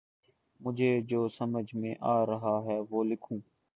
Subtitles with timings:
[0.59, 3.37] مجھے جو سمجھ میں آرہا ہے وہ لکھوں